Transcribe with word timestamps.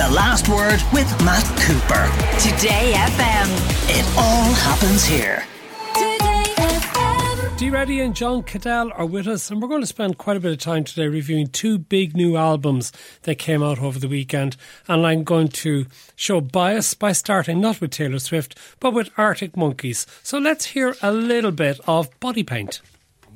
The 0.00 0.08
Last 0.08 0.48
Word 0.48 0.80
with 0.94 1.10
Matt 1.26 1.44
Cooper. 1.60 2.08
Today 2.40 2.94
FM. 2.94 3.48
It 3.90 4.16
all 4.16 4.50
happens 4.54 5.04
here. 5.04 5.44
Today 5.92 6.54
FM 6.56 7.58
Dee 7.58 7.68
Reddy 7.68 8.00
and 8.00 8.16
John 8.16 8.42
Caddell 8.42 8.92
are 8.94 9.04
with 9.04 9.26
us, 9.26 9.50
and 9.50 9.60
we're 9.60 9.68
going 9.68 9.82
to 9.82 9.86
spend 9.86 10.16
quite 10.16 10.38
a 10.38 10.40
bit 10.40 10.52
of 10.52 10.58
time 10.58 10.84
today 10.84 11.06
reviewing 11.06 11.48
two 11.48 11.76
big 11.76 12.16
new 12.16 12.38
albums 12.38 12.92
that 13.24 13.34
came 13.34 13.62
out 13.62 13.78
over 13.78 13.98
the 13.98 14.08
weekend. 14.08 14.56
And 14.88 15.06
I'm 15.06 15.22
going 15.22 15.48
to 15.48 15.84
show 16.16 16.40
bias 16.40 16.94
by 16.94 17.12
starting 17.12 17.60
not 17.60 17.82
with 17.82 17.90
Taylor 17.90 18.20
Swift, 18.20 18.56
but 18.80 18.94
with 18.94 19.10
Arctic 19.18 19.54
Monkeys. 19.54 20.06
So 20.22 20.38
let's 20.38 20.64
hear 20.64 20.96
a 21.02 21.12
little 21.12 21.52
bit 21.52 21.78
of 21.86 22.08
Body 22.20 22.42
Paint. 22.42 22.80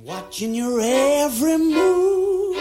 Watching 0.00 0.54
your 0.54 0.80
every 0.80 1.58
move, 1.58 2.56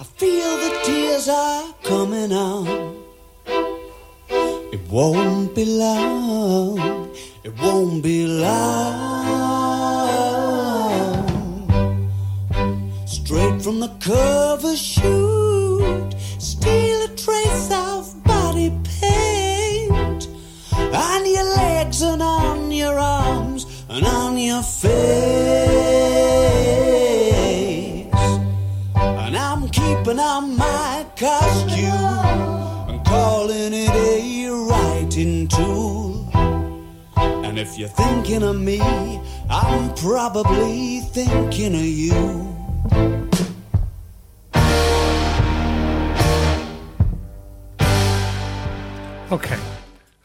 I 0.00 0.04
feel 0.16 0.56
the 0.56 0.80
tears 0.84 1.28
are 1.28 1.72
coming 1.84 2.32
on. 2.32 3.05
Won't 4.88 5.54
be 5.54 5.64
long, 5.64 7.10
it 7.42 7.52
won't 7.60 8.02
be 8.04 8.24
long. 8.24 8.86
Straight 13.04 13.60
from 13.62 13.80
the 13.80 13.88
cover 13.98 14.76
shoot, 14.76 16.14
steal 16.38 17.02
a 17.02 17.08
trace 17.16 17.70
of 17.72 18.22
body 18.22 18.70
paint 19.00 20.28
on 20.94 21.26
your 21.26 21.56
legs 21.56 22.02
and 22.02 22.22
on 22.22 22.70
your 22.70 22.96
arms 22.96 23.66
and 23.88 24.06
on 24.06 24.38
your 24.38 24.62
face. 24.62 24.94
And 28.94 29.36
I'm 29.36 29.68
keeping 29.68 30.20
on 30.20 30.56
my 30.56 31.04
costume 31.16 31.45
And 37.56 37.66
if 37.66 37.78
you're 37.78 37.88
thinking 37.88 38.42
of 38.42 38.60
me, 38.60 38.78
I'm 39.48 39.94
probably 39.94 41.00
thinking 41.00 41.74
of 41.74 41.80
you. 41.80 42.54
Okay, 49.32 49.58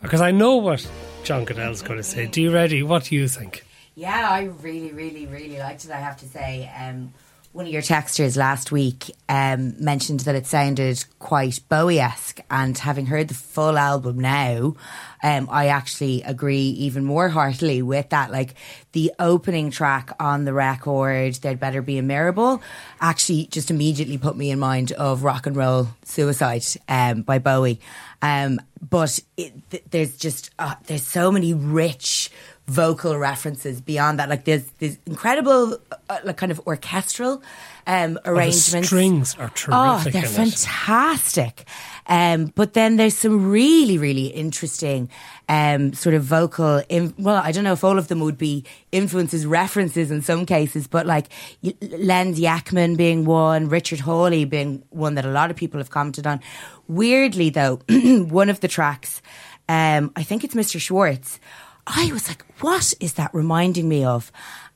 because 0.01 0.19
I 0.19 0.31
know 0.31 0.57
what 0.57 0.85
John 1.23 1.45
Caddell's 1.45 1.81
going 1.81 1.95
to 1.95 2.03
say. 2.03 2.27
Do 2.27 2.41
you 2.41 2.51
ready? 2.51 2.83
what 2.83 3.05
do 3.05 3.15
you 3.15 3.29
think? 3.29 3.63
Yeah, 3.95 4.27
I 4.29 4.49
really, 4.61 4.91
really, 4.91 5.25
really 5.25 5.57
liked 5.57 5.85
it. 5.85 5.91
I 5.91 6.01
have 6.01 6.17
to 6.17 6.27
say, 6.27 6.69
um, 6.77 7.13
one 7.53 7.65
of 7.65 7.71
your 7.73 7.81
texters 7.81 8.37
last 8.37 8.71
week 8.71 9.11
um, 9.27 9.73
mentioned 9.83 10.21
that 10.21 10.35
it 10.35 10.45
sounded 10.45 11.03
quite 11.19 11.59
Bowie-esque, 11.67 12.39
and 12.49 12.77
having 12.77 13.07
heard 13.07 13.27
the 13.27 13.33
full 13.33 13.77
album 13.77 14.19
now, 14.19 14.75
um, 15.21 15.49
I 15.51 15.67
actually 15.67 16.21
agree 16.23 16.69
even 16.69 17.03
more 17.03 17.27
heartily 17.27 17.81
with 17.81 18.09
that. 18.09 18.31
Like 18.31 18.55
the 18.93 19.11
opening 19.19 19.69
track 19.69 20.11
on 20.19 20.45
the 20.45 20.53
record, 20.53 21.35
"There'd 21.35 21.59
Better 21.59 21.81
Be 21.81 21.97
a 21.97 22.03
Mirrorball," 22.03 22.61
actually 23.01 23.47
just 23.47 23.69
immediately 23.69 24.17
put 24.17 24.37
me 24.37 24.51
in 24.51 24.59
mind 24.59 24.93
of 24.93 25.23
"Rock 25.23 25.45
and 25.45 25.55
Roll 25.55 25.89
Suicide" 26.05 26.63
um, 26.87 27.23
by 27.23 27.39
Bowie. 27.39 27.81
Um, 28.21 28.61
but 28.89 29.19
it, 29.35 29.53
th- 29.69 29.83
there's 29.89 30.15
just 30.15 30.51
uh, 30.57 30.75
there's 30.87 31.05
so 31.05 31.31
many 31.31 31.53
rich 31.53 32.31
vocal 32.71 33.17
references 33.17 33.81
beyond 33.81 34.19
that. 34.19 34.29
Like 34.29 34.45
there's 34.45 34.65
there's 34.79 34.97
incredible 35.05 35.77
uh, 36.09 36.19
like 36.23 36.37
kind 36.37 36.51
of 36.51 36.59
orchestral 36.65 37.41
um, 37.87 38.17
Oh, 38.17 38.21
the 38.23 38.29
arrangements. 38.31 38.87
strings 38.87 39.35
are 39.35 39.49
terrific. 39.49 39.73
Oh, 39.73 40.03
they're 40.11 40.21
fantastic. 40.21 41.65
Um, 42.07 42.51
but 42.55 42.73
then 42.73 42.97
there's 42.97 43.15
some 43.17 43.49
really, 43.51 43.97
really 43.97 44.27
interesting 44.27 45.09
um, 45.49 45.93
sort 45.93 46.15
of 46.15 46.23
vocal. 46.23 46.81
In, 46.89 47.13
well, 47.17 47.41
I 47.43 47.51
don't 47.51 47.63
know 47.63 47.73
if 47.73 47.83
all 47.83 47.97
of 47.97 48.07
them 48.07 48.19
would 48.21 48.37
be 48.37 48.65
influences, 48.91 49.45
references 49.45 50.11
in 50.11 50.21
some 50.21 50.45
cases, 50.45 50.87
but 50.87 51.05
like 51.05 51.27
y- 51.63 51.73
Len 51.81 52.35
Yakman 52.35 52.97
being 52.97 53.25
one, 53.25 53.69
Richard 53.69 53.99
Hawley 54.01 54.45
being 54.45 54.83
one 54.89 55.15
that 55.15 55.25
a 55.25 55.31
lot 55.31 55.49
of 55.51 55.57
people 55.57 55.79
have 55.79 55.89
commented 55.89 56.27
on. 56.27 56.39
Weirdly, 56.87 57.49
though, 57.49 57.79
one 57.89 58.49
of 58.49 58.59
the 58.59 58.67
tracks, 58.67 59.21
um, 59.69 60.11
I 60.15 60.23
think 60.23 60.43
it's 60.43 60.55
Mr. 60.55 60.79
Schwartz. 60.79 61.39
I 61.87 62.11
was 62.13 62.27
like, 62.27 62.43
what 62.61 62.93
is 62.99 63.13
that 63.13 63.33
reminding 63.33 63.89
me 63.89 64.03
of? 64.03 64.31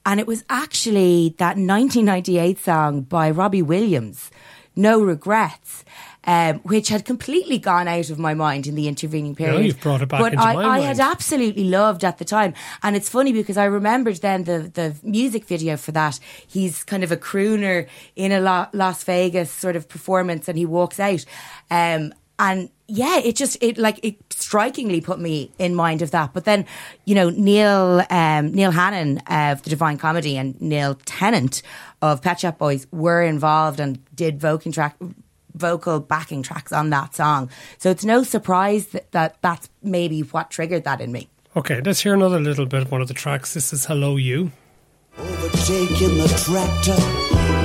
And 0.05 0.19
it 0.19 0.27
was 0.27 0.43
actually 0.49 1.35
that 1.37 1.57
1998 1.57 2.59
song 2.59 3.01
by 3.01 3.31
Robbie 3.31 3.61
Williams, 3.61 4.29
No 4.75 5.01
Regrets, 5.01 5.83
um, 6.27 6.59
which 6.59 6.89
had 6.89 7.05
completely 7.05 7.57
gone 7.59 7.87
out 7.87 8.09
of 8.09 8.17
my 8.17 8.33
mind 8.33 8.65
in 8.67 8.73
the 8.75 8.87
intervening 8.87 9.35
period. 9.35 9.63
you've 9.65 9.79
brought 9.79 10.01
it 10.01 10.09
back 10.09 10.19
but 10.19 10.33
into 10.33 10.43
I, 10.43 10.53
my 10.55 10.63
I 10.63 10.67
mind. 10.79 10.83
had 10.83 10.99
absolutely 10.99 11.65
loved 11.65 12.03
at 12.03 12.17
the 12.17 12.25
time. 12.25 12.53
And 12.83 12.95
it's 12.95 13.09
funny 13.09 13.31
because 13.31 13.57
I 13.57 13.65
remembered 13.65 14.17
then 14.17 14.43
the, 14.43 14.71
the 14.73 14.95
music 15.03 15.45
video 15.45 15.77
for 15.77 15.91
that. 15.91 16.19
He's 16.47 16.83
kind 16.83 17.03
of 17.03 17.11
a 17.11 17.17
crooner 17.17 17.87
in 18.15 18.31
a 18.31 18.39
La- 18.39 18.69
Las 18.73 19.03
Vegas 19.03 19.51
sort 19.51 19.75
of 19.75 19.87
performance 19.87 20.47
and 20.47 20.57
he 20.57 20.65
walks 20.65 20.99
out. 20.99 21.25
Um, 21.69 22.11
and 22.37 22.69
yeah, 22.87 23.17
it 23.19 23.35
just, 23.35 23.57
it 23.61 23.77
like, 23.77 23.99
it 24.03 24.17
strikingly 24.31 25.01
put 25.01 25.19
me 25.19 25.51
in 25.57 25.73
mind 25.73 26.01
of 26.01 26.11
that. 26.11 26.33
But 26.33 26.45
then, 26.45 26.65
you 27.05 27.15
know, 27.15 27.29
Neil, 27.29 28.05
um, 28.09 28.51
Neil 28.51 28.71
Hannon 28.71 29.19
of 29.27 29.63
The 29.63 29.71
Divine 29.71 29.97
Comedy 29.97 30.37
and 30.37 30.59
Neil 30.61 30.95
Tennant 31.05 31.63
of 32.01 32.21
Pet 32.21 32.39
Shop 32.41 32.57
Boys 32.57 32.85
were 32.91 33.23
involved 33.23 33.79
and 33.79 33.99
did 34.13 34.39
vocal 34.39 34.71
track, 34.71 34.97
vocal 35.55 35.99
backing 35.99 36.43
tracks 36.43 36.71
on 36.71 36.91
that 36.91 37.15
song. 37.15 37.49
So 37.79 37.89
it's 37.89 38.05
no 38.05 38.21
surprise 38.21 38.87
that, 38.87 39.11
that 39.13 39.37
that's 39.41 39.69
maybe 39.81 40.21
what 40.21 40.51
triggered 40.51 40.83
that 40.83 41.01
in 41.01 41.11
me. 41.11 41.27
Okay, 41.55 41.81
let's 41.81 42.01
hear 42.01 42.13
another 42.13 42.39
little 42.39 42.65
bit 42.65 42.81
of 42.81 42.91
one 42.91 43.01
of 43.01 43.07
the 43.07 43.13
tracks. 43.13 43.53
This 43.53 43.73
is 43.73 43.85
Hello 43.85 44.17
You. 44.17 44.51
Overtaking 45.17 46.17
the 46.17 46.27
tractor, 46.45 46.99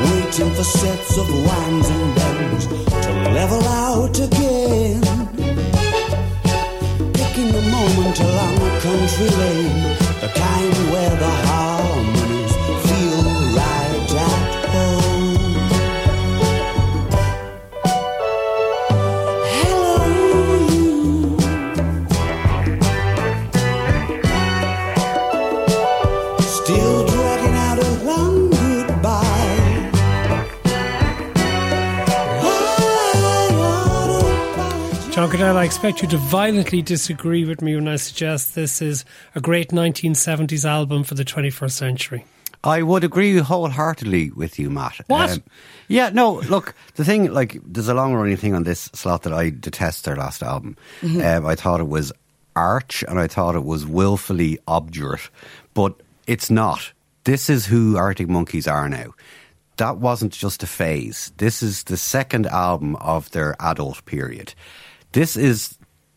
waiting 0.07 0.55
for 0.55 0.63
sets 0.63 1.19
of 1.19 1.29
winds 1.29 1.89
and 1.91 2.15
bends 2.15 2.67
to 2.69 3.13
level 3.33 3.63
out 3.65 4.19
again. 4.19 4.50
Picking 7.13 7.51
the 7.51 7.63
moment 7.73 8.21
along 8.21 8.55
a 8.55 8.81
country 8.81 9.29
lane, 9.41 9.83
the 10.21 10.31
kind 10.33 10.93
where 10.93 11.17
the 11.17 11.29
harmonies 11.29 11.80
I 35.61 35.65
expect 35.65 36.01
you 36.01 36.09
to 36.09 36.17
violently 36.17 36.81
disagree 36.81 37.45
with 37.45 37.61
me 37.61 37.75
when 37.75 37.87
I 37.87 37.97
suggest 37.97 38.55
this 38.55 38.81
is 38.81 39.05
a 39.35 39.43
great 39.43 39.73
1970s 39.73 40.65
album 40.65 41.05
for 41.05 41.15
the 41.15 41.23
21st 41.23 41.73
century. 41.73 42.25
I 42.65 42.81
would 42.81 43.05
agree 43.05 43.37
wholeheartedly 43.37 44.31
with 44.31 44.59
you, 44.59 44.71
Matt. 44.71 45.01
Um, 45.01 45.05
What? 45.09 45.43
yeah, 45.87 46.09
no, 46.15 46.37
look, 46.49 46.75
the 46.95 47.05
thing, 47.05 47.31
like, 47.31 47.59
there's 47.63 47.89
a 47.89 47.93
long 47.95 48.15
running 48.15 48.39
thing 48.39 48.55
on 48.55 48.63
this 48.63 48.89
slot 48.95 49.25
that 49.25 49.35
I 49.35 49.51
detest 49.51 50.07
their 50.07 50.17
last 50.17 50.43
album. 50.43 50.79
Um, 51.03 51.45
I 51.45 51.57
thought 51.57 51.81
it 51.81 51.89
was 51.89 52.11
arch 52.57 53.05
and 53.07 53.19
I 53.19 53.27
thought 53.27 53.55
it 53.55 53.65
was 53.65 53.85
willfully 53.85 54.59
obdurate, 54.67 55.29
but 55.75 55.95
it's 56.27 56.49
not. 56.49 56.91
This 57.25 57.51
is 57.51 57.67
who 57.67 57.99
Arctic 57.99 58.31
Monkeys 58.31 58.67
are 58.67 58.89
now. 58.89 59.13
That 59.77 59.99
wasn't 59.99 60.33
just 60.33 60.63
a 60.63 60.67
phase. 60.67 61.33
This 61.37 61.63
is 61.63 61.85
the 61.85 61.99
second 61.99 62.47
album 62.47 62.97
of 62.97 63.31
their 63.33 63.57
adult 63.61 64.03
period. 64.07 64.55
This 65.13 65.37
is 65.37 65.77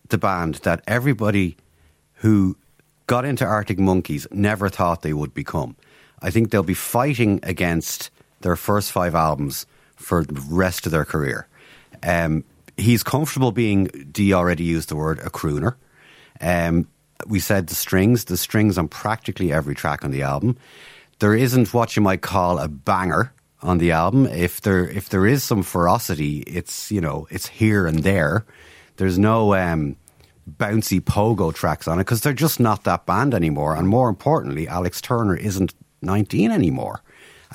the 0.10 0.18
band 0.18 0.56
that 0.64 0.84
everybody 0.88 1.58
who 2.16 2.56
got 3.08 3.26
into 3.26 3.46
Arctic 3.46 3.80
Monkeys 3.80 4.28
never 4.32 4.70
thought 4.70 5.02
they 5.02 5.14
would 5.14 5.34
become. 5.34 5.76
I 6.22 6.30
think 6.30 6.52
they'll 6.52 6.64
be 6.64 6.74
fighting 6.74 7.40
against 7.44 8.12
their 8.42 8.56
first 8.56 8.92
five 8.92 9.16
albums 9.16 9.66
for 9.96 10.24
the 10.24 10.40
rest 10.50 10.86
of 10.86 10.92
their 10.92 11.06
career. 11.06 11.48
Um, 12.04 12.44
he's 12.78 13.04
comfortable 13.04 13.52
being, 13.52 13.86
Dee 14.12 14.34
already 14.34 14.64
used 14.64 14.90
the 14.90 14.96
word, 14.96 15.20
a 15.20 15.30
crooner. 15.30 15.76
Um, 16.40 16.88
we 17.26 17.40
said 17.40 17.68
the 17.68 17.76
strings, 17.76 18.26
the 18.26 18.38
strings 18.38 18.78
on 18.78 18.88
practically 18.90 19.52
every 19.52 19.76
track 19.76 20.04
on 20.04 20.12
the 20.12 20.24
album. 20.24 20.58
There 21.20 21.34
isn't 21.34 21.74
what 21.74 21.96
you 21.96 22.02
might 22.02 22.22
call 22.22 22.60
a 22.60 22.68
banger 22.68 23.34
on 23.62 23.78
the 23.78 23.92
album. 23.92 24.28
If 24.28 24.62
there 24.62 24.88
if 24.90 25.10
there 25.10 25.26
is 25.26 25.44
some 25.44 25.64
ferocity, 25.64 26.40
it's 26.40 26.92
you 26.92 27.00
know 27.00 27.28
it's 27.32 27.48
here 27.48 27.88
and 27.88 28.04
there. 28.04 28.46
There's 28.98 29.18
no 29.18 29.56
um, 29.56 29.96
bouncy 30.50 31.00
pogo 31.02 31.54
tracks 31.54 31.88
on 31.88 32.00
it 32.00 32.04
because 32.04 32.22
they're 32.22 32.34
just 32.34 32.60
not 32.60 32.84
that 32.84 33.06
band 33.06 33.34
anymore. 33.34 33.76
And 33.76 33.88
more 33.88 34.10
importantly, 34.10 34.68
Alex 34.68 35.02
Turner 35.02 35.36
isn't 35.36 35.74
19 36.02 36.52
anymore. 36.52 37.02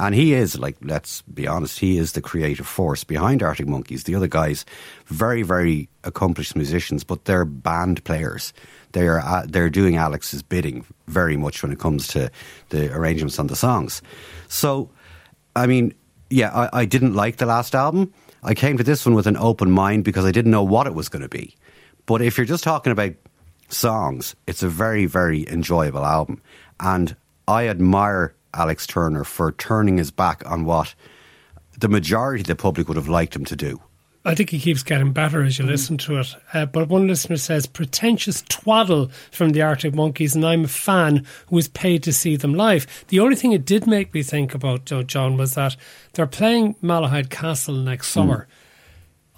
And 0.00 0.14
he 0.14 0.32
is, 0.32 0.56
like, 0.56 0.76
let's 0.80 1.22
be 1.22 1.48
honest, 1.48 1.80
he 1.80 1.98
is 1.98 2.12
the 2.12 2.20
creative 2.20 2.68
force 2.68 3.02
behind 3.02 3.42
Arctic 3.42 3.66
Monkeys. 3.66 4.04
The 4.04 4.14
other 4.14 4.28
guys, 4.28 4.64
very, 5.06 5.42
very 5.42 5.88
accomplished 6.04 6.54
musicians, 6.54 7.02
but 7.02 7.24
they're 7.24 7.44
band 7.44 8.04
players. 8.04 8.52
They 8.92 9.08
are 9.08 9.18
uh, 9.18 9.44
they're 9.48 9.68
doing 9.68 9.96
Alex's 9.96 10.42
bidding 10.42 10.86
very 11.08 11.36
much 11.36 11.62
when 11.62 11.72
it 11.72 11.80
comes 11.80 12.06
to 12.08 12.30
the 12.68 12.94
arrangements 12.94 13.40
on 13.40 13.48
the 13.48 13.56
songs. 13.56 14.00
So, 14.46 14.88
I 15.56 15.66
mean, 15.66 15.94
yeah, 16.30 16.52
I, 16.54 16.80
I 16.80 16.84
didn't 16.84 17.14
like 17.14 17.38
the 17.38 17.46
last 17.46 17.74
album. 17.74 18.14
I 18.42 18.54
came 18.54 18.78
to 18.78 18.84
this 18.84 19.04
one 19.04 19.14
with 19.14 19.26
an 19.26 19.36
open 19.36 19.70
mind 19.70 20.04
because 20.04 20.24
I 20.24 20.32
didn't 20.32 20.50
know 20.50 20.62
what 20.62 20.86
it 20.86 20.94
was 20.94 21.08
going 21.08 21.22
to 21.22 21.28
be. 21.28 21.56
But 22.06 22.22
if 22.22 22.38
you're 22.38 22.46
just 22.46 22.64
talking 22.64 22.92
about 22.92 23.14
songs, 23.68 24.34
it's 24.46 24.62
a 24.62 24.68
very, 24.68 25.06
very 25.06 25.48
enjoyable 25.48 26.04
album. 26.04 26.40
And 26.80 27.16
I 27.46 27.68
admire 27.68 28.34
Alex 28.54 28.86
Turner 28.86 29.24
for 29.24 29.52
turning 29.52 29.98
his 29.98 30.10
back 30.10 30.48
on 30.50 30.64
what 30.64 30.94
the 31.78 31.88
majority 31.88 32.42
of 32.42 32.46
the 32.46 32.56
public 32.56 32.88
would 32.88 32.96
have 32.96 33.08
liked 33.08 33.36
him 33.36 33.44
to 33.46 33.56
do. 33.56 33.80
I 34.28 34.34
think 34.34 34.50
he 34.50 34.58
keeps 34.60 34.82
getting 34.82 35.12
better 35.12 35.42
as 35.42 35.58
you 35.58 35.64
Mm. 35.64 35.68
listen 35.68 35.98
to 35.98 36.18
it. 36.18 36.34
Uh, 36.54 36.66
but 36.66 36.88
one 36.88 37.06
listener 37.08 37.36
says, 37.38 37.66
pretentious 37.66 38.42
twaddle 38.48 39.10
from 39.32 39.50
the 39.50 39.62
Arctic 39.62 39.94
Monkeys, 39.94 40.34
and 40.34 40.44
I'm 40.44 40.64
a 40.64 40.68
fan 40.68 41.24
who 41.48 41.56
was 41.56 41.68
paid 41.68 42.02
to 42.04 42.12
see 42.12 42.36
them 42.36 42.54
live. 42.54 42.86
The 43.08 43.20
only 43.20 43.36
thing 43.36 43.52
it 43.52 43.64
did 43.64 43.86
make 43.86 44.12
me 44.14 44.22
think 44.22 44.54
about, 44.54 44.92
uh, 44.92 45.02
John, 45.02 45.36
was 45.36 45.54
that 45.54 45.76
they're 46.12 46.26
playing 46.26 46.76
Malahide 46.82 47.30
Castle 47.30 47.74
next 47.74 48.08
summer. 48.08 48.46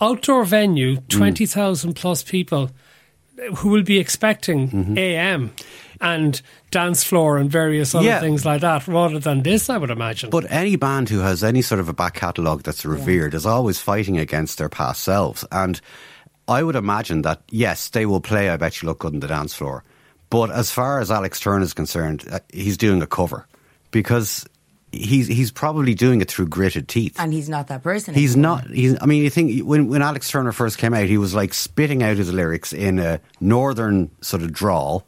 Outdoor 0.00 0.44
venue, 0.44 0.96
20,000 1.08 1.94
plus 1.94 2.22
people 2.22 2.70
who 3.56 3.68
will 3.68 3.82
be 3.82 3.98
expecting 3.98 4.94
AM 4.98 5.50
and 6.00 6.40
dance 6.70 7.04
floor 7.04 7.36
and 7.38 7.50
various 7.50 7.94
other 7.94 8.06
Yeah. 8.06 8.20
things 8.20 8.44
like 8.44 8.60
that, 8.62 8.86
rather 8.88 9.18
than 9.18 9.42
this, 9.42 9.68
I 9.68 9.76
would 9.76 9.90
imagine. 9.90 10.30
But 10.30 10.50
any 10.50 10.76
band 10.76 11.08
who 11.10 11.18
has 11.20 11.44
any 11.44 11.62
sort 11.62 11.80
of 11.80 11.88
a 11.88 11.92
back 11.92 12.14
catalogue 12.14 12.62
that's 12.62 12.84
revered 12.84 13.34
is 13.34 13.44
always 13.46 13.78
fighting 13.80 14.18
against 14.18 14.58
their 14.58 14.68
past 14.68 15.02
selves. 15.02 15.44
And 15.52 15.80
I 16.48 16.62
would 16.62 16.76
imagine 16.76 17.22
that, 17.22 17.42
yes, 17.50 17.88
they 17.90 18.06
will 18.06 18.20
play 18.20 18.48
I 18.48 18.56
Bet 18.56 18.80
You 18.82 18.88
Look 18.88 19.00
Good 19.00 19.14
on 19.14 19.20
the 19.20 19.28
dance 19.28 19.54
floor. 19.54 19.84
But 20.30 20.50
as 20.50 20.70
far 20.70 21.00
as 21.00 21.10
Alex 21.10 21.40
Turner 21.40 21.64
is 21.64 21.74
concerned, 21.74 22.24
uh, 22.30 22.38
he's 22.52 22.76
doing 22.78 23.02
a 23.02 23.06
cover 23.06 23.46
because 23.90 24.46
he's, 24.92 25.26
he's 25.26 25.50
probably 25.50 25.94
doing 25.94 26.20
it 26.20 26.30
through 26.30 26.46
gritted 26.46 26.86
teeth. 26.88 27.16
And 27.18 27.32
he's 27.32 27.48
not 27.48 27.66
that 27.66 27.82
person. 27.82 28.14
He's 28.14 28.34
anymore. 28.34 28.58
not. 28.58 28.70
He's. 28.70 28.96
I 29.02 29.06
mean, 29.06 29.22
you 29.24 29.30
think 29.30 29.64
when 29.66 29.88
when 29.88 30.02
Alex 30.02 30.30
Turner 30.30 30.52
first 30.52 30.78
came 30.78 30.94
out, 30.94 31.06
he 31.08 31.18
was 31.18 31.34
like 31.34 31.52
spitting 31.52 32.02
out 32.04 32.16
his 32.16 32.32
lyrics 32.32 32.72
in 32.72 32.98
a 33.00 33.20
northern 33.40 34.08
sort 34.20 34.42
of 34.42 34.52
drawl, 34.52 35.04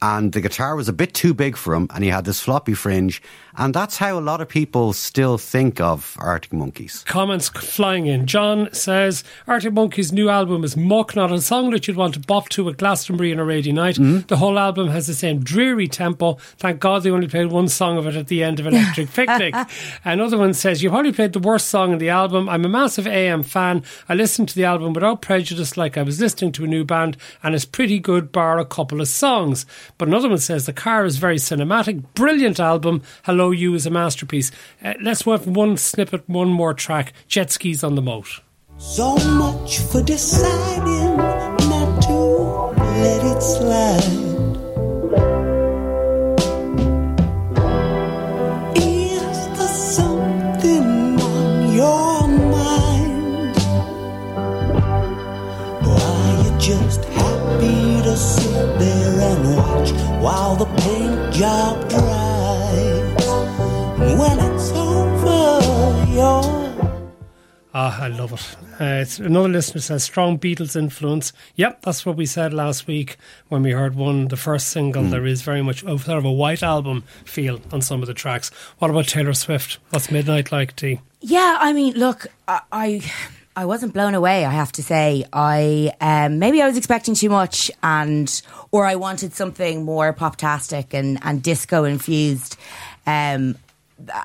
and 0.00 0.32
the 0.32 0.40
guitar 0.40 0.76
was 0.76 0.88
a 0.88 0.92
bit 0.92 1.14
too 1.14 1.34
big 1.34 1.56
for 1.56 1.74
him, 1.74 1.88
and 1.94 2.04
he 2.04 2.10
had 2.10 2.24
this 2.24 2.40
floppy 2.40 2.74
fringe, 2.74 3.20
and 3.56 3.74
that's 3.74 3.96
how 3.96 4.18
a 4.18 4.20
lot 4.20 4.40
of 4.40 4.48
people 4.48 4.92
still 4.92 5.38
think 5.38 5.80
of 5.80 6.16
Arctic 6.20 6.52
Monkeys. 6.52 7.02
comments 7.08 7.48
flying 7.48 8.06
in. 8.06 8.26
John 8.26 8.72
says 8.72 9.24
Arctic 9.46 9.72
Monkeys' 9.72 10.12
new 10.12 10.28
album 10.28 10.62
is 10.62 10.76
muck, 10.76 11.16
not 11.16 11.32
a 11.32 11.40
song 11.40 11.70
that 11.70 11.88
you'd 11.88 11.96
want 11.96 12.14
to 12.14 12.20
bop 12.20 12.48
to 12.50 12.68
at 12.68 12.76
Glastonbury 12.76 13.32
on 13.32 13.38
a 13.38 13.44
rainy 13.44 13.72
night. 13.72 13.96
Mm-hmm. 13.96 14.26
The 14.28 14.36
whole 14.36 14.58
album 14.58 14.88
has 14.88 15.06
the 15.06 15.14
same 15.14 15.42
dreary 15.42 15.88
tempo. 15.88 16.34
Thank 16.58 16.78
God 16.80 17.02
they 17.02 17.10
only 17.10 17.28
played 17.28 17.50
one 17.50 17.68
song 17.68 17.98
of 17.98 18.06
it 18.06 18.14
at 18.14 18.28
the 18.28 18.44
end 18.44 18.60
of 18.60 18.66
Electric 18.66 19.12
Picnic. 19.14 19.54
Another 20.04 20.38
one 20.38 20.54
says 20.54 20.82
you 20.82 20.90
probably 20.90 21.12
played 21.12 21.32
the 21.32 21.38
worst 21.40 21.68
song 21.68 21.92
in 21.92 21.98
the 21.98 22.10
album. 22.10 22.48
I'm 22.48 22.64
a 22.64 22.68
massive 22.68 23.06
AM 23.06 23.42
fan. 23.42 23.82
I 24.08 24.14
listened 24.14 24.48
to 24.50 24.54
the 24.54 24.64
album 24.64 24.92
without 24.92 25.22
prejudice, 25.22 25.76
like 25.76 25.96
I 25.96 26.02
was 26.02 26.20
listening 26.20 26.52
to 26.52 26.64
a 26.64 26.68
new 26.68 26.84
band, 26.84 27.16
and 27.42 27.54
it's 27.54 27.64
pretty 27.64 27.98
good, 27.98 28.30
bar 28.30 28.58
a 28.58 28.64
couple 28.64 29.00
of 29.00 29.08
songs. 29.08 29.66
But 29.96 30.08
another 30.08 30.28
one 30.28 30.38
says 30.38 30.66
the 30.66 30.72
car 30.72 31.04
is 31.04 31.16
very 31.16 31.36
cinematic, 31.36 32.02
brilliant 32.14 32.60
album. 32.60 33.02
Hello, 33.24 33.50
you 33.50 33.74
is 33.74 33.86
a 33.86 33.90
masterpiece. 33.90 34.50
Uh, 34.84 34.94
let's 35.02 35.22
have 35.22 35.46
one 35.46 35.76
snippet, 35.76 36.28
one 36.28 36.50
more 36.50 36.74
track. 36.74 37.12
Jet 37.26 37.50
skis 37.50 37.82
on 37.82 37.94
the 37.94 38.02
moat. 38.02 38.40
So 38.76 39.16
much 39.16 39.78
for 39.78 40.02
deciding 40.02 41.16
not 41.16 42.02
to 42.02 42.12
let 42.12 43.36
it 43.36 43.42
slide. 43.42 44.27
While 60.28 60.56
the 60.56 60.66
paint 60.82 61.32
job 61.32 61.88
dries? 61.88 63.26
When 64.20 64.38
it's 64.38 64.70
over, 64.72 66.12
you're 66.12 66.58
Ah, 67.72 68.02
I 68.02 68.08
love 68.08 68.32
it. 68.32 68.56
Uh, 68.78 69.00
it's, 69.02 69.18
another 69.18 69.48
listener 69.48 69.80
says 69.80 70.04
strong 70.04 70.38
Beatles 70.38 70.76
influence. 70.76 71.32
Yep, 71.56 71.82
that's 71.82 72.04
what 72.04 72.16
we 72.16 72.26
said 72.26 72.52
last 72.52 72.86
week 72.86 73.16
when 73.48 73.62
we 73.62 73.70
heard 73.70 73.94
one, 73.94 74.28
the 74.28 74.36
first 74.36 74.68
single. 74.68 75.04
There 75.04 75.26
is 75.26 75.40
very 75.42 75.62
much 75.62 75.82
oh, 75.84 75.96
sort 75.96 76.18
of 76.18 76.24
a 76.26 76.32
white 76.32 76.62
album 76.62 77.04
feel 77.24 77.60
on 77.72 77.80
some 77.80 78.02
of 78.02 78.06
the 78.06 78.14
tracks. 78.14 78.50
What 78.78 78.90
about 78.90 79.06
Taylor 79.06 79.32
Swift? 79.32 79.78
What's 79.90 80.10
Midnight 80.10 80.52
like, 80.52 80.76
T? 80.76 81.00
Yeah, 81.20 81.56
I 81.60 81.72
mean, 81.72 81.94
look, 81.94 82.26
I, 82.46 82.60
I, 82.70 83.12
I 83.58 83.64
wasn't 83.64 83.92
blown 83.92 84.14
away. 84.14 84.44
I 84.44 84.52
have 84.52 84.70
to 84.72 84.84
say, 84.84 85.24
I 85.32 85.90
um, 86.00 86.38
maybe 86.38 86.62
I 86.62 86.68
was 86.68 86.76
expecting 86.76 87.16
too 87.16 87.28
much, 87.28 87.72
and 87.82 88.42
or 88.70 88.86
I 88.86 88.94
wanted 88.94 89.34
something 89.34 89.84
more 89.84 90.12
pop-tastic 90.12 90.94
and 90.94 91.18
and 91.22 91.42
disco 91.42 91.82
infused. 91.82 92.56
Um, 93.04 93.56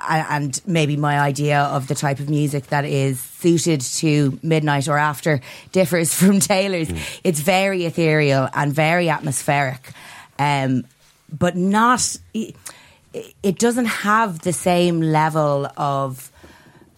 and 0.08 0.60
maybe 0.68 0.96
my 0.96 1.18
idea 1.18 1.62
of 1.62 1.88
the 1.88 1.96
type 1.96 2.20
of 2.20 2.30
music 2.30 2.68
that 2.68 2.84
is 2.84 3.18
suited 3.20 3.80
to 3.80 4.38
midnight 4.40 4.86
or 4.86 4.98
after 4.98 5.40
differs 5.72 6.14
from 6.20 6.38
Taylor's. 6.38 6.92
It's 7.24 7.40
very 7.40 7.86
ethereal 7.86 8.48
and 8.54 8.72
very 8.72 9.08
atmospheric, 9.08 9.94
um, 10.38 10.84
but 11.28 11.56
not. 11.56 12.18
It 12.32 13.58
doesn't 13.58 13.86
have 13.86 14.42
the 14.42 14.52
same 14.52 15.00
level 15.00 15.66
of. 15.76 16.30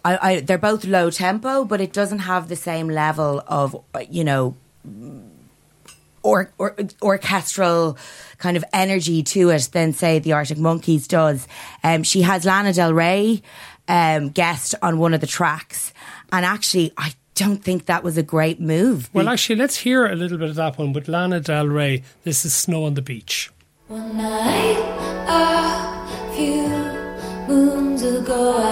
I, 0.06 0.19
I, 0.31 0.41
they're 0.41 0.56
both 0.56 0.85
low 0.85 1.11
tempo, 1.11 1.64
but 1.64 1.81
it 1.81 1.93
doesn't 1.93 2.20
have 2.20 2.49
the 2.49 2.55
same 2.55 2.88
level 2.88 3.43
of 3.49 3.76
you 4.08 4.23
know 4.23 4.56
or, 6.23 6.53
or 6.58 6.76
orchestral 7.03 7.99
kind 8.38 8.56
of 8.56 8.64
energy 8.73 9.23
to 9.23 9.50
it 9.50 9.69
than 9.73 9.93
say 9.93 10.19
the 10.20 10.32
Arctic 10.32 10.58
Monkeys 10.58 11.08
does. 11.08 11.49
Um, 11.82 12.05
she 12.05 12.23
has 12.23 12.44
Lana 12.44 12.73
Del 12.73 12.94
Rey 12.94 13.43
um, 13.88 14.31
guest 14.31 14.76
on 14.81 14.99
one 14.99 15.12
of 15.12 15.20
the 15.20 15.26
tracks, 15.26 15.93
and 16.32 16.44
actually, 16.44 16.93
I 16.97 17.14
don't 17.35 17.62
think 17.62 17.87
that 17.87 18.05
was 18.05 18.17
a 18.17 18.23
great 18.23 18.61
move. 18.61 19.11
Well, 19.12 19.29
actually, 19.29 19.56
let's 19.56 19.79
hear 19.79 20.06
a 20.06 20.14
little 20.14 20.38
bit 20.38 20.50
of 20.50 20.56
that 20.56 20.79
one 20.79 20.92
with 20.92 21.09
Lana 21.09 21.40
Del 21.40 21.66
Rey. 21.66 22.04
This 22.23 22.45
is 22.45 22.54
Snow 22.54 22.85
on 22.85 22.95
the 22.95 23.02
Beach. 23.02 23.50
One 23.88 24.16
night, 24.16 24.78
a 25.28 26.35
few 26.35 26.69
moons 27.47 28.02
ago, 28.02 28.65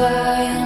by, 0.00 0.59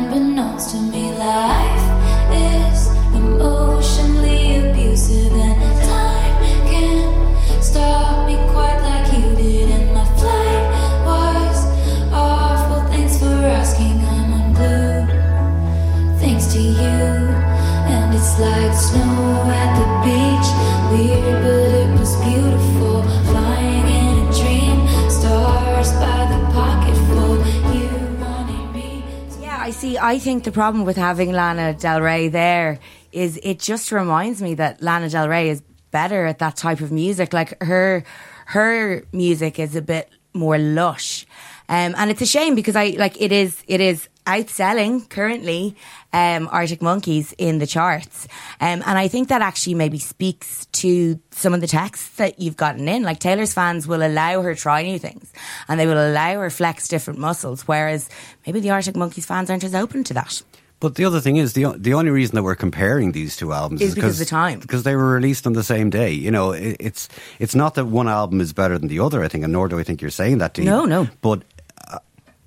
I 30.05 30.19
think 30.19 30.45
the 30.45 30.53
problem 30.53 30.85
with 30.85 30.99
having 30.99 31.33
Lana 31.33 31.73
Del 31.73 32.03
Rey 32.03 32.29
there 32.29 32.79
is 33.11 33.41
it 33.43 33.59
just 33.59 33.91
reminds 33.91 34.43
me 34.43 34.55
that 34.57 34.83
Lana 34.83 35.09
Del 35.09 35.31
Rey 35.31 35.49
is 35.49 35.63
better 35.93 36.27
at 36.27 36.41
that 36.41 36.57
type 36.57 36.83
of 36.83 36.93
music. 36.93 37.33
Like 37.33 37.57
her, 37.63 38.05
her 38.49 39.05
music 39.13 39.59
is 39.59 39.75
a 39.75 39.81
bit 39.81 40.11
more 40.35 40.59
lush, 40.59 41.25
um, 41.71 41.95
and 41.97 42.11
it's 42.11 42.21
a 42.21 42.27
shame 42.27 42.55
because 42.55 42.77
I 42.77 42.89
like 42.99 43.19
it 43.19 43.33
is. 43.33 43.65
It 43.67 43.81
is 43.81 44.11
outselling 44.27 45.09
currently 45.09 45.77
um, 46.13 46.49
Arctic 46.51 46.81
Monkeys 46.83 47.35
in 47.39 47.59
the 47.59 47.67
charts, 47.67 48.27
um, 48.61 48.83
and 48.87 48.99
I 48.99 49.09
think 49.09 49.29
that 49.29 49.43
actually 49.43 49.75
maybe 49.75 49.99
speaks 49.99 50.67
to 50.67 51.19
some 51.31 51.55
of 51.55 51.61
the 51.61 51.67
texts 51.67 52.17
that 52.17 52.39
you've 52.41 52.57
gotten 52.57 52.89
in. 52.89 53.03
Like 53.03 53.19
Taylor's 53.19 53.53
fans 53.53 53.87
will 53.87 54.03
allow 54.03 54.43
her 54.43 54.55
try 54.55 54.83
new 54.83 54.99
things, 54.99 55.33
and 55.69 55.79
they 55.79 55.87
will 55.87 56.11
allow 56.11 56.41
her 56.41 56.51
flex 56.51 56.89
different 56.89 57.19
muscles, 57.19 57.63
whereas 57.69 58.09
maybe 58.47 58.61
the 58.61 58.71
Arctic 58.71 58.97
Monkeys 58.97 59.27
fans 59.27 59.51
aren't 59.51 59.65
as 59.65 59.75
open 59.75 60.05
to 60.05 60.15
that. 60.15 60.43
But 60.81 60.97
the 60.97 61.07
other 61.07 61.21
thing 61.21 61.37
is 61.37 61.55
the 61.55 61.75
the 61.79 61.95
only 61.95 62.11
reason 62.11 62.35
that 62.35 62.43
we're 62.43 62.57
comparing 62.57 63.13
these 63.13 63.37
two 63.37 63.53
albums 63.55 63.81
Is 63.81 63.91
is, 63.91 63.95
because 63.95 64.21
of 64.21 64.27
the 64.27 64.31
time. 64.31 64.59
because 64.61 64.83
they 64.83 64.95
were 64.95 65.13
released 65.13 65.47
on 65.47 65.55
the 65.55 65.63
same 65.63 65.89
day. 65.89 66.11
You 66.11 66.31
know, 66.31 66.53
it, 66.53 66.77
it's 66.79 67.09
it's 67.39 67.55
not 67.55 67.75
that 67.77 67.87
one 67.87 68.07
album 68.07 68.41
is 68.41 68.53
better 68.53 68.77
than 68.77 68.89
the 68.89 69.01
other. 69.01 69.23
I 69.23 69.29
think, 69.29 69.45
and 69.45 69.53
nor 69.53 69.69
do 69.69 69.79
I 69.79 69.83
think 69.83 70.03
you're 70.03 70.11
saying 70.11 70.39
that. 70.39 70.53
Dean. 70.53 70.67
No, 70.67 70.85
no. 70.85 71.09
But 71.23 71.43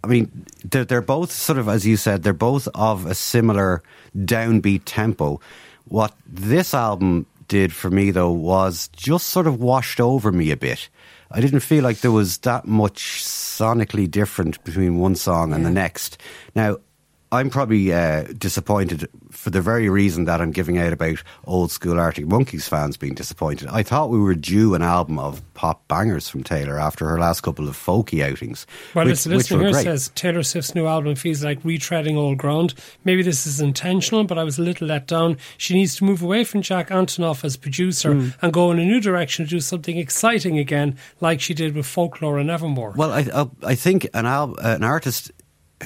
I 0.04 0.08
mean, 0.08 0.46
they're, 0.64 0.86
they're 0.86 1.02
both 1.02 1.32
sort 1.32 1.58
of, 1.58 1.68
as 1.68 1.86
you 1.86 1.98
said, 1.98 2.24
they're 2.24 2.34
both 2.34 2.68
of 2.76 3.06
a 3.06 3.16
similar 3.16 3.84
downbeat 4.16 4.84
tempo. 4.86 5.40
What 5.86 6.14
this 6.26 6.74
album 6.74 7.26
did 7.48 7.74
for 7.74 7.90
me, 7.90 8.12
though, 8.12 8.32
was 8.32 8.90
just 8.90 9.28
sort 9.28 9.48
of 9.48 9.60
washed 9.60 10.00
over 10.00 10.32
me 10.32 10.52
a 10.52 10.58
bit. 10.58 10.90
I 11.32 11.42
didn't 11.42 11.60
feel 11.62 11.84
like 11.84 12.00
there 12.00 12.12
was 12.12 12.38
that 12.40 12.66
much 12.66 13.24
sonically 13.24 14.10
different 14.10 14.64
between 14.64 14.98
one 14.98 15.16
song 15.16 15.54
and 15.54 15.66
the 15.66 15.72
next. 15.72 16.22
Now, 16.56 16.78
I'm 17.30 17.50
probably 17.50 17.92
uh, 17.92 18.24
disappointed 18.38 19.10
for 19.32 19.50
the 19.50 19.60
very 19.62 19.90
reason 19.90 20.24
that 20.26 20.40
I'm 20.40 20.52
giving 20.52 20.78
out 20.78 20.94
about 20.94 21.22
old 21.46 21.72
school 21.72 22.00
Arctic 22.00 22.26
Monkeys 22.26 22.68
fans 22.70 22.96
being 22.96 23.16
disappointed. 23.16 23.68
I 23.70 23.84
thought 23.84 24.10
we 24.10 24.18
were 24.20 24.34
due 24.34 24.76
an 24.76 24.82
album 24.82 25.20
of 25.20 25.42
pop 25.54 25.86
bangers 25.90 26.30
from 26.30 26.44
Taylor 26.44 26.80
after 26.80 27.06
her 27.08 27.20
last 27.20 27.42
couple 27.42 27.68
of 27.68 27.76
folky 27.76 28.24
outings. 28.24 28.66
Well, 28.96 29.06
which, 29.06 29.26
the 29.26 29.32
listener 29.32 29.60
here 29.60 29.72
great. 29.72 29.84
says 29.84 30.10
Taylor 30.16 30.42
Swift's 30.42 30.74
new 30.74 30.86
album 30.88 31.16
feels 31.16 31.44
like 31.44 31.62
retreading 31.64 32.16
old 32.16 32.38
ground. 32.38 32.74
Maybe 33.04 33.24
this 33.24 33.46
is 33.46 33.60
intentional, 33.60 34.24
but 34.24 34.38
I 34.38 34.46
was 34.46 34.58
a 34.58 34.62
little 34.62 34.88
let 34.88 35.08
down. 35.08 35.38
She 35.58 35.74
needs 35.74 35.98
to 35.98 36.06
move 36.06 36.22
away 36.22 36.46
from 36.46 36.62
Jack 36.62 36.90
Antonoff 36.90 37.44
as 37.44 37.58
producer 37.58 38.14
Hmm. 38.14 38.30
and 38.42 38.54
go 38.54 38.72
in 38.72 38.80
a 38.80 38.86
new 38.86 39.02
direction 39.02 39.44
to 39.46 39.50
do 39.50 39.60
something 39.60 39.98
exciting 39.98 40.58
again, 40.58 40.98
like 41.20 41.42
she 41.42 41.54
did 41.54 41.76
with 41.76 41.86
Folklore 41.86 42.40
and 42.40 42.50
Evermore. 42.50 42.94
Well, 42.96 43.12
I 43.12 43.28
I, 43.34 43.48
I 43.72 43.76
think 43.76 44.08
an 44.14 44.26
al- 44.26 44.56
uh, 44.60 44.76
an 44.76 44.84
artist 44.86 45.32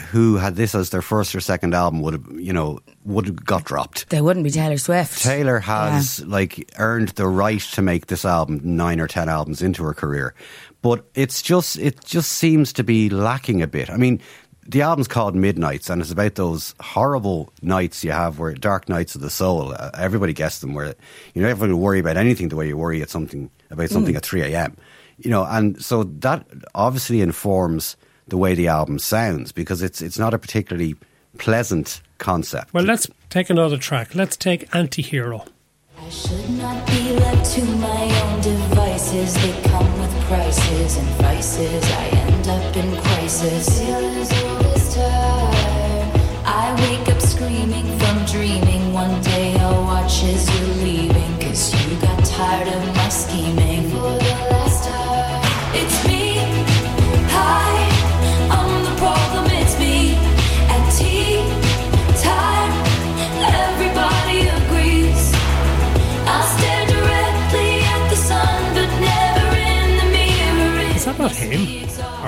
who 0.10 0.38
had 0.38 0.56
this 0.56 0.74
as 0.74 0.90
their 0.90 1.02
first 1.02 1.36
or 1.36 1.42
second 1.42 1.74
album 1.74 2.02
would 2.02 2.14
have 2.14 2.26
you 2.40 2.54
know 2.54 2.80
would 3.04 3.26
have 3.26 3.44
got 3.44 3.66
dropped. 3.66 4.10
They 4.10 4.22
wouldn't 4.22 4.44
be 4.44 4.52
Taylor 4.52 4.78
Swift. 4.78 5.22
Taylor 5.22 5.60
has 5.60 6.24
like 6.26 6.72
earned 6.78 7.10
the 7.10 7.28
right 7.28 7.60
to 7.60 7.82
make 7.82 8.08
this 8.08 8.24
album 8.24 8.62
nine 8.64 9.00
or 9.00 9.08
ten 9.08 9.28
albums 9.28 9.62
into 9.62 9.84
her 9.84 9.94
career, 9.94 10.34
but 10.82 11.06
it's 11.14 11.42
just 11.42 11.78
it 11.78 12.04
just 12.06 12.32
seems 12.34 12.72
to 12.74 12.84
be 12.84 13.10
lacking 13.10 13.62
a 13.62 13.68
bit. 13.68 13.90
I 13.90 13.98
mean. 13.98 14.22
The 14.64 14.84
album's 14.84 15.08
called 15.08 15.36
Midnights, 15.36 15.90
and 15.90 16.02
it's 16.02 16.12
about 16.12 16.36
those 16.36 16.76
horrible 16.80 17.52
nights 17.64 18.04
you 18.04 18.12
have, 18.12 18.38
where 18.38 18.54
dark 18.54 18.88
nights 18.88 19.16
of 19.16 19.22
the 19.22 19.30
soul. 19.30 19.74
Uh, 19.74 19.90
everybody 19.98 20.34
gets 20.34 20.60
them, 20.60 20.76
where 20.76 20.94
you 21.34 21.42
never 21.42 21.58
going 21.58 21.72
to 21.72 21.76
worry 21.76 22.00
about 22.00 22.16
anything 22.16 22.48
the 22.50 22.56
way 22.56 22.68
you 22.68 22.78
worry 22.78 23.02
at 23.02 23.10
something 23.10 23.50
about 23.72 23.90
something 23.90 24.16
at 24.16 24.24
three 24.24 24.44
a.m. 24.44 24.78
You 25.18 25.32
know, 25.32 25.44
and 25.44 25.84
so 25.84 26.04
that 26.04 26.46
obviously 26.76 27.22
informs 27.22 27.98
the 28.28 28.38
way 28.38 28.54
the 28.54 28.68
album 28.68 29.00
sounds 29.00 29.52
because 29.52 29.82
it's 29.82 30.02
it's 30.02 30.18
not 30.20 30.34
a 30.34 30.40
particularly 30.40 30.96
pleasant 31.38 32.02
concept. 32.18 32.74
Well, 32.74 32.84
let's 32.84 33.08
take 33.30 33.50
another 33.50 33.78
track. 33.78 34.16
Let's 34.16 34.38
take 34.38 34.70
Antihero. 34.72 35.48
I 35.98 36.10
should 36.10 36.50
not 36.52 36.86
be 36.88 37.14
left 37.14 37.52
to 37.54 37.66
my 37.66 38.22
own 38.24 38.42
devices. 38.42 39.34
They 39.36 39.70
come 39.70 40.00
with 40.00 40.14
prices 40.26 40.98
and 40.98 41.08
vices. 41.22 41.84
I 41.92 42.08
end 42.08 42.48
up 42.48 42.76
in 42.76 43.02
crisis. 43.02 43.80
Feel 43.80 43.96
as 43.96 44.44
old 44.44 44.66
as 44.66 44.96
time. 44.96 46.22
I 46.44 46.76
wake 46.82 47.08
up 47.16 47.22
screaming 47.22 48.00
from 48.00 48.26
dreaming. 48.26 48.94
One 48.94 49.22
day 49.22 49.61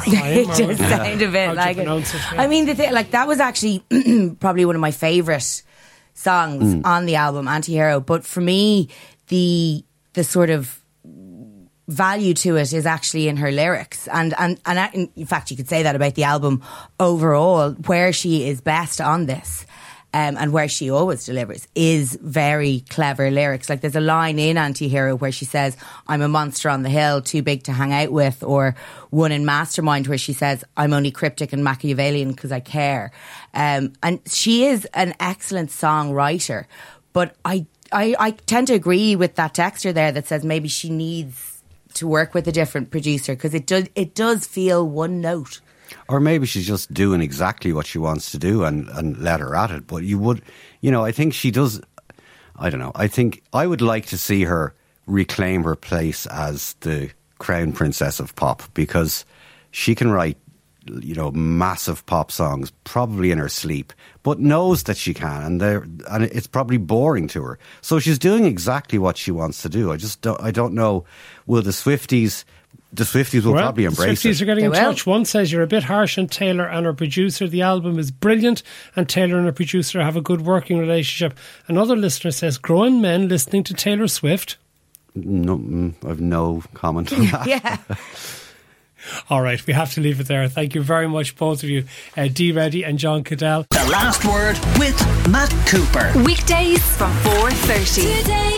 it 0.12 0.46
him? 0.46 0.50
or- 0.50 0.56
just 0.56 0.80
sounded 0.80 1.22
a 1.22 1.26
How 1.26 1.32
bit 1.32 1.48
to 1.48 1.54
like 1.54 1.78
it. 1.78 1.88
it, 1.88 2.14
yeah. 2.34 2.42
I 2.42 2.48
mean, 2.48 2.66
the 2.66 2.76
thing, 2.76 2.92
like 2.94 3.12
that 3.12 3.28
was 3.28 3.40
actually 3.40 3.80
probably 4.40 4.66
one 4.66 4.76
of 4.76 4.82
my 4.82 4.92
favorite 4.92 5.64
songs 6.14 6.76
mm. 6.76 6.86
on 6.86 7.06
the 7.06 7.16
album, 7.16 7.48
Anti-Hero. 7.48 8.00
But 8.00 8.26
for 8.26 8.42
me, 8.42 8.90
the 9.28 9.84
the 10.14 10.24
sort 10.24 10.50
of 10.50 10.80
value 11.88 12.34
to 12.34 12.56
it 12.56 12.72
is 12.72 12.86
actually 12.86 13.28
in 13.28 13.38
her 13.38 13.52
lyrics, 13.52 14.08
and 14.08 14.34
and 14.38 14.60
and 14.66 14.80
I- 14.80 15.10
in 15.16 15.26
fact, 15.26 15.52
you 15.52 15.58
could 15.58 15.70
say 15.70 15.84
that 15.84 15.96
about 15.96 16.16
the 16.16 16.24
album 16.24 16.62
overall. 17.00 17.72
Where 17.72 18.14
she 18.14 18.48
is 18.48 18.62
best 18.62 19.02
on 19.02 19.26
this. 19.26 19.66
Um, 20.15 20.38
and 20.38 20.53
where 20.53 20.67
she 20.67 20.91
always 20.91 21.25
delivers 21.25 21.67
is 21.74 22.20
very 22.22 22.84
clever 22.88 23.32
lyrics. 23.32 23.67
Like 23.67 23.82
there's 23.82 23.96
a 23.96 24.00
line 24.00 24.38
in 24.38 24.60
Anti-Hero 24.60 25.15
where 25.15 25.32
she 25.32 25.46
says, 25.46 25.75
I'm 26.08 26.22
a 26.22 26.27
monster 26.27 26.70
on 26.70 26.84
the 26.84 26.89
hill, 26.89 27.20
too 27.24 27.41
big 27.41 27.63
to 27.63 27.72
hang 27.72 27.91
out 27.91 28.12
with, 28.12 28.43
or 28.43 28.75
one 29.10 29.32
in 29.32 29.43
Mastermind 29.43 30.05
where 30.05 30.20
she 30.20 30.34
says, 30.34 30.63
I'm 30.77 30.93
only 30.93 31.10
cryptic 31.10 31.51
and 31.51 31.63
Machiavellian 31.63 32.29
because 32.29 32.51
I 32.51 32.60
care. 32.60 33.12
Um, 33.55 33.93
and 34.03 34.20
she 34.27 34.65
is 34.65 34.86
an 34.93 35.15
excellent 35.20 35.72
songwriter, 35.72 36.65
but 37.12 37.36
I, 37.43 37.65
I, 37.91 38.15
I 38.20 38.32
tend 38.32 38.67
to 38.67 38.75
agree 38.75 39.15
with 39.15 39.34
that 39.36 39.55
texture 39.55 39.93
there 39.93 40.12
that 40.12 40.27
says 40.27 40.43
maybe 40.43 40.67
she 40.67 40.91
needs 40.91 41.63
to 41.96 42.08
work 42.08 42.36
with 42.36 42.48
a 42.48 42.51
different 42.51 42.91
producer 42.91 43.34
because 43.34 43.55
it 43.55 43.65
does, 43.65 43.88
it 43.96 44.13
does 44.13 44.46
feel 44.46 44.88
one 44.88 45.22
note. 45.22 45.60
Or 46.08 46.20
maybe 46.20 46.46
she's 46.46 46.68
just 46.68 46.94
doing 46.94 47.22
exactly 47.22 47.74
what 47.74 47.88
she 47.88 47.98
wants 47.98 48.32
to 48.32 48.38
do 48.38 48.64
and, 48.64 48.90
and 48.90 49.18
let 49.18 49.40
her 49.40 49.56
at 49.56 49.72
it. 49.72 49.88
But 49.88 50.04
you 50.04 50.20
would, 50.20 50.42
you 50.82 50.92
know, 50.92 51.04
I 51.04 51.12
think 51.12 51.34
she 51.34 51.52
does. 51.52 51.82
I 52.56 52.70
don't 52.70 52.80
know. 52.80 52.92
I 52.96 53.08
think 53.08 53.42
I 53.54 53.68
would 53.68 53.82
like 53.82 54.06
to 54.08 54.18
see 54.18 54.44
her 54.44 54.74
reclaim 55.06 55.64
her 55.64 55.76
place 55.76 56.26
as 56.28 56.76
the 56.82 57.12
crown 57.40 57.74
princess 57.74 58.20
of 58.20 58.36
pop 58.36 58.64
because 58.74 59.26
she 59.72 59.96
can 59.96 60.12
write, 60.12 60.38
you 60.86 61.16
know, 61.16 61.32
massive 61.32 62.06
pop 62.06 62.32
songs 62.32 62.72
probably 62.84 63.32
in 63.32 63.38
her 63.38 63.50
sleep, 63.50 63.92
but 64.22 64.40
knows 64.40 64.84
that 64.84 64.98
she 64.98 65.14
can, 65.14 65.44
and 65.44 65.62
they're, 65.62 65.84
and 66.10 66.26
it's 66.26 66.48
probably 66.48 66.78
boring 66.78 67.28
to 67.30 67.42
her. 67.44 67.60
So 67.82 68.00
she's 68.00 68.20
doing 68.20 68.46
exactly 68.46 69.00
what 69.00 69.18
she 69.18 69.32
wants 69.32 69.62
to 69.64 69.70
do. 69.70 69.92
I 69.92 69.98
just 69.98 70.22
don't, 70.22 70.40
I 70.42 70.52
don't 70.52 70.74
know. 70.74 71.06
Will 71.48 71.62
the 71.62 71.72
Swifties? 71.72 72.44
The 72.92 73.06
Swifties 73.06 73.44
will 73.44 73.53
well, 73.53 73.63
probably 73.63 73.86
the 73.86 73.89
embrace 73.89 74.22
Swifties 74.22 74.34
it. 74.36 74.42
are 74.42 74.46
getting 74.46 74.62
They 74.70 74.77
in 74.77 74.84
will. 74.84 74.92
touch. 74.94 75.06
One 75.08 75.25
says 75.25 75.51
you're 75.51 75.63
a 75.63 75.68
bit 75.68 75.84
harsh 75.84 76.18
on 76.20 76.27
Taylor 76.27 76.65
and 76.68 76.86
her 76.86 76.94
producer. 76.94 77.48
The 77.48 77.63
album 77.63 77.98
is 77.98 78.12
brilliant, 78.12 78.62
and 78.96 79.10
Taylor 79.10 79.38
and 79.38 79.46
her 79.48 79.51
producer 79.51 80.01
have 80.03 80.15
a 80.15 80.22
good 80.22 80.42
working 80.42 80.77
relationship. 80.77 81.36
Another 81.68 81.96
listener 81.96 82.30
says 82.32 82.60
grown 82.60 83.01
men 83.01 83.27
listening 83.27 83.63
to 83.63 83.74
Taylor 83.74 84.08
Swift. 84.08 84.58
No, 85.15 85.58
mm, 85.58 85.94
I've 86.08 86.22
no 86.22 86.63
comment 86.75 87.12
on 87.13 87.25
that. 87.32 87.48
Yeah. 87.48 87.77
All 89.30 89.42
right, 89.42 89.65
we 89.68 89.74
have 89.74 89.92
to 89.96 90.01
leave 90.01 90.20
it 90.22 90.27
there. 90.27 90.48
Thank 90.48 90.75
you 90.75 90.82
very 90.82 91.10
much, 91.10 91.36
both 91.36 91.62
of 91.63 91.70
you, 91.70 91.84
uh, 92.15 92.30
Dee 92.32 92.53
Reddy 92.53 92.84
and 92.86 92.98
John 92.98 93.24
Caddell. 93.24 93.65
The 93.72 93.89
last 93.92 94.24
word 94.24 94.58
with 94.80 94.98
Matt 95.30 95.50
Cooper. 95.68 96.13
Weekdays 96.24 96.82
from 96.96 97.12
4.30. 97.18 98.22
Today 98.22 98.53